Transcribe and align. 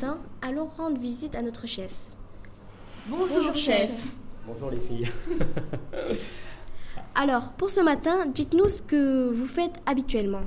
matin, 0.00 0.18
allons 0.40 0.66
rendre 0.78 0.98
visite 0.98 1.34
à 1.34 1.42
notre 1.42 1.66
chef. 1.66 1.92
Bonjour, 3.06 3.54
chef. 3.54 4.06
Bonjour 4.46 4.70
les 4.70 4.80
filles. 4.80 5.10
Alors, 7.14 7.52
pour 7.52 7.68
ce 7.68 7.82
matin, 7.82 8.24
dites-nous 8.24 8.70
ce 8.70 8.80
que 8.80 9.30
vous 9.30 9.44
faites 9.44 9.74
habituellement. 9.84 10.40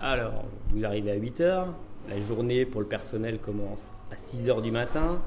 Alors, 0.00 0.46
vous 0.70 0.84
arrivez 0.84 1.12
à 1.12 1.14
8 1.14 1.40
h 1.40 1.66
La 2.08 2.20
journée 2.20 2.66
pour 2.66 2.80
le 2.80 2.88
personnel 2.88 3.38
commence 3.38 3.92
à 4.10 4.16
6 4.16 4.48
h 4.48 4.60
du 4.62 4.72
matin. 4.72 5.20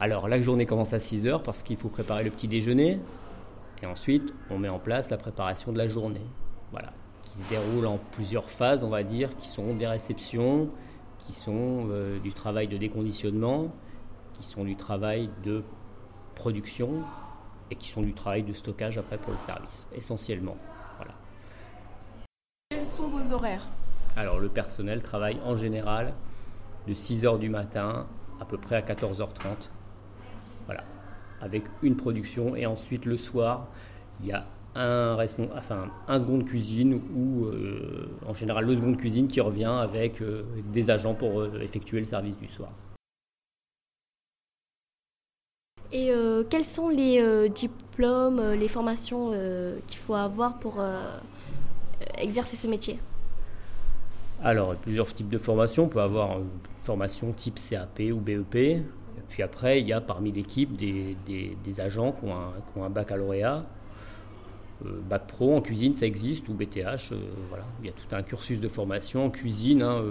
Alors, 0.00 0.26
la 0.26 0.42
journée 0.42 0.66
commence 0.66 0.92
à 0.92 0.98
6 0.98 1.26
h 1.26 1.42
parce 1.42 1.62
qu'il 1.62 1.76
faut 1.76 1.90
préparer 1.90 2.24
le 2.24 2.30
petit 2.30 2.48
déjeuner. 2.48 2.98
Et 3.84 3.86
ensuite, 3.86 4.34
on 4.50 4.58
met 4.58 4.68
en 4.68 4.80
place 4.80 5.10
la 5.10 5.16
préparation 5.16 5.70
de 5.70 5.78
la 5.78 5.86
journée. 5.86 6.26
Voilà. 6.72 6.92
Qui 7.22 7.38
se 7.38 7.48
déroule 7.50 7.86
en 7.86 8.00
plusieurs 8.10 8.50
phases, 8.50 8.82
on 8.82 8.90
va 8.90 9.04
dire, 9.04 9.36
qui 9.36 9.46
sont 9.46 9.74
des 9.74 9.86
réceptions, 9.86 10.70
qui 11.26 11.32
sont 11.32 11.88
euh, 11.90 12.18
du 12.18 12.32
travail 12.32 12.68
de 12.68 12.76
déconditionnement, 12.76 13.72
qui 14.34 14.44
sont 14.44 14.64
du 14.64 14.76
travail 14.76 15.30
de 15.44 15.62
production 16.34 17.02
et 17.70 17.76
qui 17.76 17.88
sont 17.88 18.02
du 18.02 18.14
travail 18.14 18.42
de 18.42 18.52
stockage 18.52 18.98
après 18.98 19.18
pour 19.18 19.32
le 19.32 19.38
service, 19.46 19.86
essentiellement. 19.94 20.56
Voilà. 20.96 21.12
Quels 22.70 22.86
sont 22.86 23.08
vos 23.08 23.32
horaires? 23.32 23.66
Alors 24.16 24.40
le 24.40 24.48
personnel 24.48 25.02
travaille 25.02 25.38
en 25.44 25.54
général 25.54 26.14
de 26.86 26.94
6h 26.94 27.38
du 27.38 27.48
matin 27.48 28.06
à 28.40 28.44
peu 28.44 28.58
près 28.58 28.76
à 28.76 28.82
14h30. 28.82 29.68
Voilà. 30.66 30.82
Avec 31.40 31.64
une 31.82 31.96
production 31.96 32.56
et 32.56 32.66
ensuite 32.66 33.04
le 33.04 33.16
soir, 33.16 33.68
il 34.20 34.26
y 34.26 34.32
a 34.32 34.46
un, 34.74 35.16
enfin, 35.56 35.88
un 36.06 36.20
second 36.20 36.38
de 36.38 36.44
cuisine 36.44 37.00
ou 37.14 37.46
euh, 37.46 38.08
en 38.26 38.34
général 38.34 38.66
le 38.66 38.76
second 38.76 38.92
de 38.92 38.96
cuisine 38.96 39.26
qui 39.26 39.40
revient 39.40 39.64
avec 39.64 40.20
euh, 40.20 40.42
des 40.72 40.90
agents 40.90 41.14
pour 41.14 41.40
euh, 41.40 41.60
effectuer 41.60 41.98
le 41.98 42.04
service 42.06 42.36
du 42.36 42.48
soir. 42.48 42.70
Et 45.92 46.12
quels 46.48 46.64
sont 46.64 46.88
les 46.88 47.48
diplômes, 47.48 48.52
les 48.52 48.68
formations 48.68 49.32
qu'il 49.88 49.98
faut 49.98 50.14
avoir 50.14 50.56
pour 50.60 50.80
exercer 52.16 52.56
ce 52.56 52.68
métier? 52.68 53.00
Alors, 54.40 54.76
plusieurs 54.76 55.12
types 55.12 55.28
de 55.28 55.36
formations. 55.36 55.86
On 55.86 55.88
peut 55.88 56.00
avoir 56.00 56.38
une 56.38 56.46
formation 56.84 57.32
type 57.32 57.58
CAP 57.58 58.02
ou 58.12 58.20
BEP. 58.20 58.84
Puis 59.30 59.42
après, 59.42 59.80
il 59.80 59.88
y 59.88 59.92
a 59.92 60.00
parmi 60.00 60.30
l'équipe 60.30 60.76
des, 60.76 61.16
des, 61.26 61.80
agents 61.80 62.12
qui 62.12 62.26
ont 62.26 62.36
un, 62.36 62.52
qui 62.72 62.78
ont 62.78 62.84
un 62.84 62.90
baccalauréat. 62.90 63.64
Bac 65.08 65.26
pro 65.26 65.56
en 65.56 65.60
cuisine, 65.60 65.94
ça 65.94 66.06
existe, 66.06 66.48
ou 66.48 66.54
BTH. 66.54 67.12
voilà. 67.48 67.64
Il 67.80 67.86
y 67.86 67.88
a 67.88 67.92
tout 67.92 68.14
un 68.14 68.22
cursus 68.22 68.60
de 68.60 68.68
formation 68.68 69.26
en 69.26 69.30
cuisine 69.30 69.82
hein, 69.82 70.02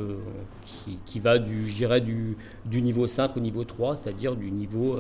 qui, 0.66 1.00
qui, 1.06 1.20
va 1.20 1.40
du, 1.40 1.72
du, 2.02 2.38
du 2.66 2.82
niveau 2.82 3.08
5 3.08 3.38
au 3.38 3.40
niveau 3.40 3.64
3, 3.64 3.98
c'est-à-dire 3.98 4.36
du 4.36 4.52
niveau 4.52 4.98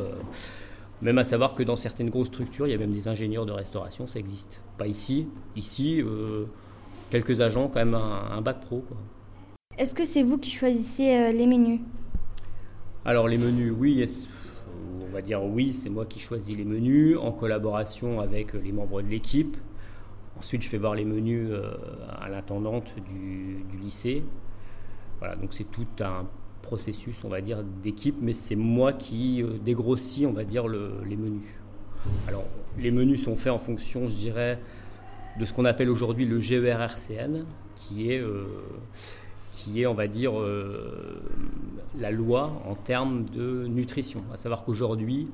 même 1.01 1.17
à 1.17 1.23
savoir 1.23 1.55
que 1.55 1.63
dans 1.63 1.75
certaines 1.75 2.09
grosses 2.09 2.27
structures, 2.27 2.67
il 2.67 2.71
y 2.71 2.73
a 2.73 2.77
même 2.77 2.91
des 2.91 3.07
ingénieurs 3.07 3.45
de 3.45 3.51
restauration, 3.51 4.07
ça 4.07 4.19
existe. 4.19 4.61
Pas 4.77 4.87
ici. 4.87 5.27
Ici, 5.55 6.01
euh, 6.01 6.45
quelques 7.09 7.39
agents, 7.39 7.69
quand 7.69 7.79
même 7.79 7.95
un, 7.95 8.41
bac 8.41 8.59
pro. 8.61 8.83
Est-ce 9.77 9.95
que 9.95 10.03
c'est 10.03 10.23
vous 10.23 10.37
qui 10.37 10.51
choisissez 10.51 11.15
euh, 11.15 11.31
les 11.31 11.47
menus? 11.47 11.79
Alors 13.05 13.29
les 13.29 13.37
menus, 13.37 13.73
oui. 13.77 14.09
On 15.09 15.13
va 15.13 15.21
dire 15.21 15.43
oui, 15.43 15.73
c'est 15.73 15.89
moi 15.89 16.05
qui 16.05 16.19
choisis 16.19 16.55
les 16.55 16.65
menus 16.65 17.17
en 17.17 17.31
collaboration 17.31 18.21
avec 18.21 18.53
les 18.53 18.71
membres 18.71 19.01
de 19.01 19.07
l'équipe. 19.07 19.57
Ensuite, 20.37 20.61
je 20.61 20.69
fais 20.69 20.77
voir 20.77 20.95
les 20.95 21.05
menus 21.05 21.49
euh, 21.51 21.71
à 22.21 22.29
l'intendante 22.29 22.93
du, 23.09 23.65
lycée. 23.81 24.23
Voilà, 25.19 25.35
donc 25.35 25.53
c'est 25.53 25.69
tout 25.69 25.87
un 25.99 26.25
processus, 26.61 27.23
on 27.23 27.29
va 27.29 27.41
dire, 27.41 27.63
d'équipe, 27.83 28.15
mais 28.21 28.33
c'est 28.33 28.55
moi 28.55 28.93
qui 28.93 29.41
euh, 29.41 29.57
dégrossis, 29.57 30.25
on 30.25 30.31
va 30.33 30.43
dire, 30.43 30.67
les 30.67 31.17
menus. 31.17 31.59
Alors, 32.27 32.45
les 32.77 32.91
menus 32.91 33.23
sont 33.23 33.35
faits 33.35 33.51
en 33.51 33.57
fonction, 33.57 34.07
je 34.07 34.15
dirais, 34.15 34.59
de 35.39 35.45
ce 35.45 35.53
qu'on 35.53 35.65
appelle 35.65 35.89
aujourd'hui 35.89 36.25
le 36.25 36.39
GERRCN, 36.39 37.45
qui 37.75 38.11
est, 38.11 38.19
euh, 38.19 38.45
qui 39.53 39.81
est, 39.81 39.85
on 39.85 39.93
va 39.93 40.07
dire, 40.07 40.39
euh, 40.39 41.21
la 41.97 42.11
loi 42.11 42.61
en 42.65 42.75
termes 42.75 43.25
de 43.25 43.67
nutrition. 43.67 44.23
À 44.33 44.37
savoir 44.37 44.63
qu'aujourd'hui, 44.63 45.27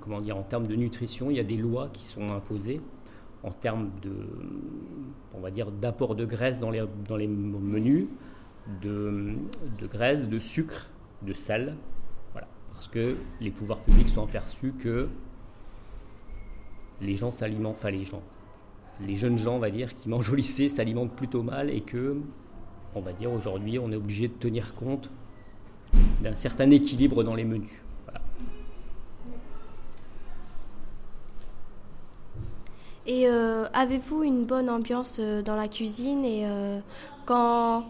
comment 0.00 0.20
dire, 0.20 0.36
en 0.36 0.42
termes 0.42 0.66
de 0.66 0.76
nutrition, 0.76 1.30
il 1.30 1.36
y 1.36 1.40
a 1.40 1.44
des 1.44 1.56
lois 1.56 1.88
qui 1.92 2.04
sont 2.04 2.28
imposées 2.30 2.80
en 3.42 3.50
termes 3.50 3.90
de, 4.02 4.12
on 5.34 5.40
va 5.40 5.50
dire, 5.50 5.70
d'apport 5.70 6.14
de 6.14 6.24
graisse 6.24 6.60
dans 6.60 6.70
les, 6.70 7.26
menus, 7.26 8.06
de, 8.82 9.34
de 9.80 9.86
graisse, 9.86 10.28
de 10.28 10.38
sucre, 10.38 10.88
de 11.22 11.32
sel. 11.32 11.76
Voilà. 12.32 12.48
Parce 12.72 12.88
que 12.88 13.16
les 13.40 13.50
pouvoirs 13.50 13.80
publics 13.80 14.08
sont 14.08 14.24
aperçus 14.24 14.72
que 14.72 15.08
les 17.00 17.16
gens 17.16 17.30
s'alimentent, 17.30 17.76
enfin 17.78 17.90
les 17.90 18.04
gens, 18.04 18.22
les 19.00 19.14
jeunes 19.14 19.38
gens, 19.38 19.56
on 19.56 19.60
va 19.60 19.70
dire, 19.70 19.94
qui 19.94 20.08
mangent 20.08 20.30
au 20.30 20.34
lycée 20.34 20.68
s'alimentent 20.68 21.14
plutôt 21.14 21.42
mal 21.42 21.70
et 21.70 21.80
que, 21.80 22.16
on 22.94 23.00
va 23.00 23.12
dire, 23.12 23.32
aujourd'hui, 23.32 23.78
on 23.78 23.90
est 23.92 23.96
obligé 23.96 24.28
de 24.28 24.34
tenir 24.34 24.74
compte 24.74 25.10
d'un 26.22 26.34
certain 26.34 26.70
équilibre 26.70 27.22
dans 27.24 27.34
les 27.34 27.44
menus. 27.44 27.82
Et 33.06 33.26
euh, 33.26 33.64
avez-vous 33.72 34.22
une 34.22 34.44
bonne 34.44 34.68
ambiance 34.68 35.16
euh, 35.18 35.40
dans 35.40 35.54
la 35.54 35.66
cuisine 35.66 36.26
et 36.26 36.42
euh, 36.44 36.78
quand 37.24 37.86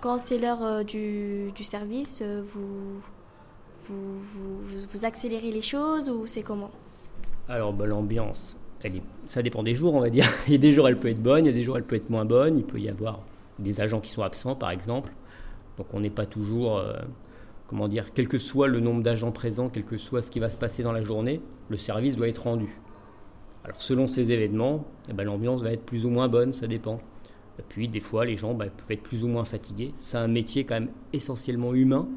quand 0.00 0.16
c'est 0.16 0.38
l'heure 0.38 0.62
euh, 0.62 0.84
du, 0.84 1.52
service, 1.62 2.22
vous 2.22 3.00
vous, 3.88 4.20
vous, 4.92 5.04
accélérez 5.04 5.50
les 5.50 5.60
choses 5.60 6.08
ou 6.08 6.24
c'est 6.26 6.42
comment? 6.42 6.70
Alors, 7.48 7.72
bah, 7.72 7.86
l'ambiance, 7.86 8.56
elle 8.84 9.02
ça 9.26 9.42
dépend 9.42 9.64
des 9.64 9.74
jours, 9.74 9.94
on 9.94 10.00
va 10.00 10.08
dire. 10.08 10.24
il 10.46 10.52
y 10.52 10.54
a 10.54 10.58
des 10.58 10.70
jours, 10.70 10.88
elle 10.88 10.98
peut 10.98 11.08
être 11.08 11.22
bonne, 11.22 11.44
il 11.44 11.48
y 11.48 11.50
a 11.50 11.54
des 11.54 11.64
jours, 11.64 11.76
elle 11.76 11.84
peut 11.84 11.96
être 11.96 12.08
moins 12.08 12.24
bonne. 12.24 12.56
Il 12.56 12.64
peut 12.64 12.78
y 12.78 12.88
avoir 12.88 13.18
des 13.60 13.80
agents 13.80 14.00
qui 14.00 14.10
sont 14.10 14.22
absents, 14.22 14.54
par 14.54 14.70
exemple. 14.70 15.12
Donc, 15.78 15.86
on 15.92 16.00
n'est 16.00 16.10
pas 16.10 16.26
toujours, 16.26 16.78
euh, 16.78 16.94
comment 17.66 17.88
dire, 17.88 18.12
quel 18.14 18.28
que 18.28 18.38
soit 18.38 18.68
le 18.68 18.80
nombre 18.80 19.02
d'agents 19.02 19.32
présents, 19.32 19.68
quel 19.68 19.84
que 19.84 19.96
soit 19.96 20.22
ce 20.22 20.30
qui 20.30 20.40
va 20.40 20.50
se 20.50 20.58
passer 20.58 20.82
dans 20.82 20.92
la 20.92 21.02
journée, 21.02 21.40
le 21.68 21.76
service 21.76 22.16
doit 22.16 22.28
être 22.28 22.44
rendu. 22.44 22.80
Alors, 23.64 23.82
selon 23.82 24.06
ces 24.06 24.32
événements, 24.32 24.84
eh 25.08 25.12
ben, 25.12 25.24
l'ambiance 25.24 25.62
va 25.62 25.72
être 25.72 25.84
plus 25.84 26.06
ou 26.06 26.10
moins 26.10 26.28
bonne, 26.28 26.52
ça 26.52 26.66
dépend. 26.66 27.00
Et 27.60 27.62
puis 27.68 27.88
des 27.88 28.00
fois, 28.00 28.24
les 28.24 28.38
gens 28.38 28.54
bah, 28.54 28.66
peuvent 28.74 28.90
être 28.90 29.02
plus 29.02 29.22
ou 29.22 29.28
moins 29.28 29.44
fatigués. 29.44 29.92
C'est 30.00 30.16
un 30.16 30.28
métier 30.28 30.64
quand 30.64 30.76
même 30.76 30.90
essentiellement 31.12 31.74
humain. 31.74 32.08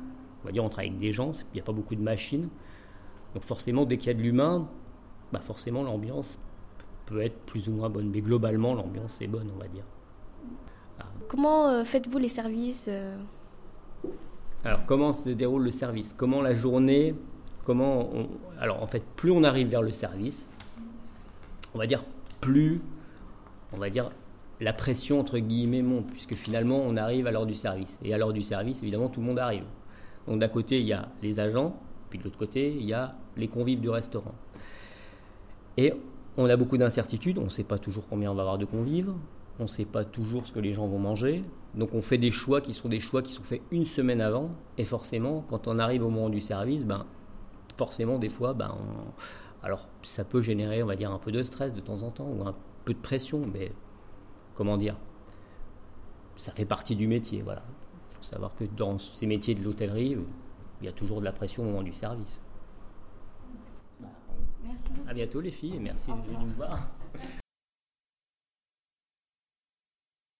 On 0.41 0.45
va 0.45 0.53
dire, 0.53 0.63
on 0.63 0.69
travaille 0.69 0.87
avec 0.87 0.99
des 0.99 1.11
gens, 1.11 1.33
il 1.51 1.55
n'y 1.55 1.59
a 1.59 1.63
pas 1.63 1.73
beaucoup 1.73 1.95
de 1.95 2.01
machines. 2.01 2.47
Donc 3.33 3.43
forcément, 3.43 3.83
dès 3.83 3.97
qu'il 3.97 4.07
y 4.07 4.11
a 4.11 4.13
de 4.13 4.21
l'humain, 4.21 4.69
bah 5.33 5.41
forcément 5.41 5.83
l'ambiance 5.83 6.39
peut 7.05 7.21
être 7.21 7.37
plus 7.45 7.67
ou 7.67 7.73
moins 7.73 7.89
bonne. 7.89 8.09
Mais 8.09 8.21
globalement, 8.21 8.73
l'ambiance 8.73 9.21
est 9.21 9.27
bonne, 9.27 9.49
on 9.53 9.59
va 9.59 9.67
dire. 9.67 9.83
Comment 11.27 11.67
euh, 11.67 11.83
faites-vous 11.83 12.19
les 12.19 12.29
services 12.29 12.87
euh 12.89 13.15
Alors, 14.63 14.85
comment 14.85 15.13
se 15.13 15.29
déroule 15.29 15.63
le 15.63 15.71
service? 15.71 16.13
Comment 16.15 16.41
la 16.41 16.53
journée 16.53 17.15
Comment 17.65 18.09
Alors, 18.59 18.83
en 18.83 18.87
fait, 18.87 19.03
plus 19.15 19.31
on 19.31 19.43
arrive 19.43 19.69
vers 19.69 19.81
le 19.81 19.91
service, 19.91 20.45
on 21.73 21.77
va 21.79 21.87
dire 21.87 22.03
plus, 22.41 22.81
on 23.71 23.77
va 23.77 23.89
dire 23.89 24.11
la 24.59 24.73
pression 24.73 25.19
entre 25.19 25.39
guillemets 25.39 25.81
monte, 25.81 26.07
puisque 26.07 26.35
finalement 26.35 26.77
on 26.77 26.95
arrive 26.97 27.27
à 27.27 27.31
l'heure 27.31 27.45
du 27.45 27.53
service. 27.53 27.97
Et 28.03 28.13
à 28.13 28.17
l'heure 28.17 28.33
du 28.33 28.41
service, 28.41 28.81
évidemment, 28.81 29.09
tout 29.09 29.21
le 29.21 29.27
monde 29.27 29.39
arrive. 29.39 29.65
Donc 30.27 30.39
d'un 30.39 30.47
côté, 30.47 30.79
il 30.79 30.87
y 30.87 30.93
a 30.93 31.09
les 31.21 31.39
agents, 31.39 31.75
puis 32.09 32.19
de 32.19 32.23
l'autre 32.23 32.37
côté, 32.37 32.71
il 32.71 32.85
y 32.85 32.93
a 32.93 33.15
les 33.37 33.47
convives 33.47 33.81
du 33.81 33.89
restaurant. 33.89 34.35
Et 35.77 35.93
on 36.37 36.45
a 36.49 36.55
beaucoup 36.55 36.77
d'incertitudes, 36.77 37.37
on 37.37 37.45
ne 37.45 37.49
sait 37.49 37.63
pas 37.63 37.77
toujours 37.77 38.07
combien 38.07 38.31
on 38.31 38.35
va 38.35 38.41
avoir 38.41 38.57
de 38.57 38.65
convives, 38.65 39.13
on 39.59 39.63
ne 39.63 39.67
sait 39.67 39.85
pas 39.85 40.03
toujours 40.03 40.45
ce 40.45 40.53
que 40.53 40.59
les 40.59 40.73
gens 40.73 40.87
vont 40.87 40.99
manger. 40.99 41.43
Donc 41.75 41.93
on 41.93 42.01
fait 42.01 42.17
des 42.17 42.31
choix 42.31 42.61
qui 42.61 42.73
sont 42.73 42.89
des 42.89 42.99
choix 42.99 43.21
qui 43.21 43.31
sont 43.31 43.43
faits 43.43 43.61
une 43.71 43.85
semaine 43.85 44.21
avant. 44.21 44.51
Et 44.77 44.85
forcément, 44.85 45.43
quand 45.47 45.67
on 45.67 45.79
arrive 45.79 46.03
au 46.03 46.09
moment 46.09 46.29
du 46.29 46.41
service, 46.41 46.83
ben, 46.85 47.05
forcément, 47.77 48.19
des 48.19 48.29
fois, 48.29 48.53
ben, 48.53 48.75
alors 49.61 49.87
ça 50.03 50.23
peut 50.23 50.41
générer, 50.41 50.83
on 50.83 50.87
va 50.87 50.95
dire, 50.95 51.11
un 51.11 51.19
peu 51.19 51.31
de 51.31 51.43
stress 51.43 51.73
de 51.73 51.81
temps 51.81 52.03
en 52.03 52.11
temps, 52.11 52.27
ou 52.27 52.47
un 52.47 52.55
peu 52.85 52.93
de 52.93 52.99
pression, 52.99 53.41
mais 53.53 53.71
comment 54.55 54.77
dire, 54.77 54.97
ça 56.37 56.51
fait 56.51 56.65
partie 56.65 56.95
du 56.95 57.07
métier. 57.07 57.41
Voilà. 57.41 57.63
Il 58.09 58.15
faut 58.15 58.23
savoir 58.23 58.55
que 58.55 58.65
dans 58.65 58.97
ces 58.97 59.25
métiers 59.25 59.55
de 59.55 59.63
l'hôtellerie, 59.63 60.17
il 60.81 60.85
y 60.85 60.89
a 60.89 60.93
toujours 60.93 61.19
de 61.19 61.25
la 61.25 61.31
pression 61.31 61.63
au 61.63 61.67
moment 61.67 61.83
du 61.83 61.93
service. 61.93 62.39
Merci. 64.63 64.89
À 65.07 65.13
bientôt 65.13 65.41
les 65.41 65.51
filles 65.51 65.75
et 65.75 65.79
merci 65.79 66.07
de 66.11 66.21
venir 66.27 66.39
nous 66.39 66.53
voir. 66.53 66.87